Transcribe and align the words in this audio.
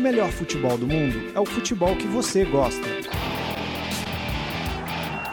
o 0.00 0.02
melhor 0.02 0.30
futebol 0.30 0.78
do 0.78 0.86
mundo 0.86 1.30
é 1.34 1.38
o 1.38 1.44
futebol 1.44 1.94
que 1.94 2.06
você 2.06 2.42
gosta. 2.46 2.88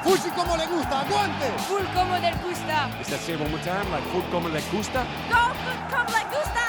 Fuji 0.04 0.30
como 0.36 0.58
le 0.58 0.68
gusta, 0.68 0.96
aguante! 0.98 1.46
Full 1.68 1.86
como 1.94 2.14
le 2.20 2.32
gusta. 2.44 2.90
Is 3.02 3.08
that 3.08 3.20
say 3.22 3.36
one 3.36 3.50
more 3.50 3.64
time? 3.64 3.90
Like 3.92 4.06
food 4.12 4.26
como 4.30 4.50
le 4.50 4.62
gusta? 4.70 5.06
Go 5.30 5.54
food 5.64 5.82
como 5.90 6.12
le 6.12 6.24
gusta. 6.36 6.66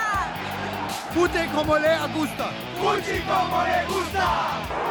Fute 1.12 1.48
como 1.52 1.76
le 1.76 1.98
gusta. 2.14 2.52
Fuji 2.78 3.20
como 3.26 3.62
le 3.64 3.84
gusta. 3.88 4.87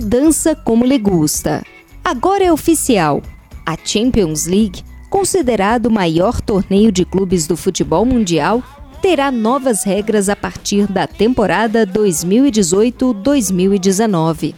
Mudança 0.00 0.54
como 0.54 0.84
lhe 0.84 0.96
gusta. 0.96 1.60
Agora 2.04 2.44
é 2.44 2.52
oficial. 2.52 3.20
A 3.66 3.76
Champions 3.76 4.46
League, 4.46 4.84
considerado 5.10 5.86
o 5.86 5.90
maior 5.90 6.40
torneio 6.40 6.92
de 6.92 7.04
clubes 7.04 7.48
do 7.48 7.56
futebol 7.56 8.04
mundial, 8.04 8.62
terá 9.02 9.32
novas 9.32 9.82
regras 9.82 10.28
a 10.28 10.36
partir 10.36 10.86
da 10.86 11.08
temporada 11.08 11.84
2018-2019. 11.84 14.54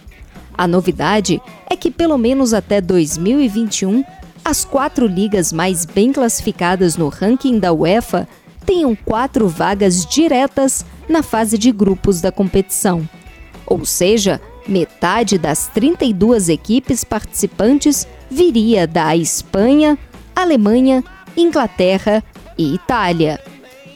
A 0.52 0.68
novidade 0.68 1.40
é 1.70 1.74
que, 1.74 1.90
pelo 1.90 2.18
menos 2.18 2.52
até 2.52 2.78
2021, 2.78 4.04
as 4.44 4.62
quatro 4.62 5.06
ligas 5.06 5.54
mais 5.54 5.86
bem 5.86 6.12
classificadas 6.12 6.98
no 6.98 7.08
ranking 7.08 7.58
da 7.58 7.72
UEFA 7.72 8.28
tenham 8.66 8.94
quatro 8.94 9.48
vagas 9.48 10.04
diretas 10.04 10.84
na 11.08 11.22
fase 11.22 11.56
de 11.56 11.72
grupos 11.72 12.20
da 12.20 12.30
competição. 12.30 13.08
Ou 13.64 13.86
seja, 13.86 14.38
metade 14.66 15.38
das 15.38 15.68
32 15.68 16.48
equipes 16.48 17.04
participantes 17.04 18.06
viria 18.30 18.86
da 18.86 19.16
Espanha, 19.16 19.98
Alemanha, 20.34 21.04
Inglaterra 21.36 22.22
e 22.56 22.74
Itália. 22.74 23.40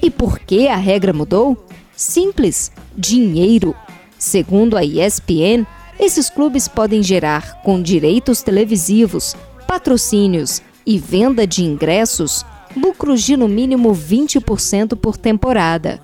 E 0.02 0.10
por 0.10 0.38
que 0.38 0.68
a 0.68 0.76
regra 0.76 1.12
mudou? 1.12 1.66
Simples: 1.96 2.70
dinheiro. 2.96 3.74
Segundo 4.18 4.76
a 4.76 4.84
ESPN, 4.84 5.66
esses 5.98 6.28
clubes 6.28 6.66
podem 6.66 7.02
gerar, 7.02 7.62
com 7.62 7.80
direitos 7.80 8.42
televisivos, 8.42 9.36
patrocínios 9.66 10.62
e 10.86 10.98
venda 10.98 11.46
de 11.46 11.64
ingressos, 11.64 12.44
lucros 12.76 13.22
de 13.22 13.36
no 13.36 13.48
mínimo 13.48 13.92
20% 13.94 14.96
por 14.96 15.16
temporada. 15.16 16.00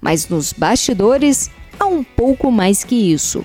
Mas 0.00 0.28
nos 0.28 0.52
bastidores 0.52 1.50
há 1.78 1.86
um 1.86 2.04
pouco 2.04 2.50
mais 2.50 2.84
que 2.84 2.94
isso. 2.94 3.44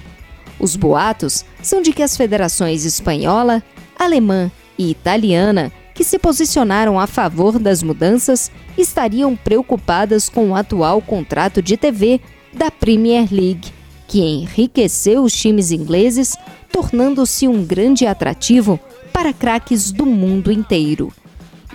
Os 0.60 0.76
boatos 0.76 1.46
são 1.62 1.82
de 1.82 1.94
que 1.94 2.02
as 2.02 2.18
federações 2.18 2.86
espanhola, 2.86 3.62
alemã 3.98 4.52
e 4.78 4.90
italiana, 4.90 5.72
que 5.94 6.04
se 6.04 6.20
posicionaram 6.20 7.00
a 7.00 7.08
favor 7.08 7.58
das 7.58 7.82
mudanças, 7.82 8.52
estariam 8.78 9.36
preocupadas 9.36 10.30
com 10.30 10.52
o 10.52 10.56
atual 10.56 11.02
contrato 11.02 11.62
de 11.62 11.76
TV 11.76 12.22
da 12.54 12.70
Premier 12.70 13.28
League, 13.32 13.72
que 14.08 14.22
enriqueceu 14.22 15.24
os 15.24 15.34
times 15.34 15.72
ingleses, 15.72 16.36
tornando-se 16.72 17.48
um 17.48 17.64
grande 17.64 18.06
atrativo 18.06 18.80
para 19.12 19.34
craques 19.34 19.92
do 19.92 20.06
mundo 20.06 20.52
inteiro. 20.52 21.12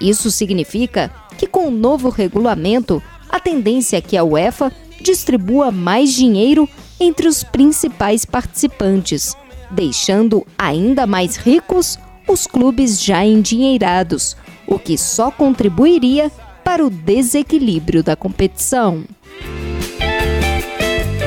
Isso 0.01 0.31
significa 0.31 1.13
que, 1.37 1.47
com 1.47 1.69
o 1.69 1.73
novo 1.73 2.09
regulamento, 2.09 3.03
a 3.29 3.41
tendência 3.41 3.97
é 3.97 4.01
que 4.01 4.17
a 4.17 4.23
UEFA 4.23 4.73
distribua 5.01 5.71
mais 5.71 6.13
dinheiro 6.13 6.69
entre 7.03 7.27
os 7.27 7.43
principais 7.43 8.25
participantes, 8.25 9.37
deixando 9.71 10.47
ainda 10.57 11.07
mais 11.07 11.37
ricos 11.37 11.99
os 12.29 12.47
clubes 12.47 13.03
já 13.03 13.25
endinheirados, 13.25 14.37
o 14.67 14.79
que 14.79 14.97
só 14.97 15.31
contribuiria 15.31 16.31
para 16.65 16.85
o 16.85 16.89
desequilíbrio 16.89 18.03
da 18.03 18.15
competição. 18.15 19.05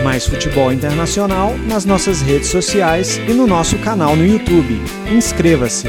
Mais 0.04 0.26
futebol 0.26 0.72
internacional 0.72 1.58
nas 1.68 1.84
nossas 1.84 2.22
redes 2.22 2.48
sociais 2.48 3.18
e 3.28 3.34
no 3.34 3.46
nosso 3.46 3.78
canal 3.80 4.16
no 4.16 4.26
YouTube. 4.26 4.80
Inscreva-se! 5.12 5.88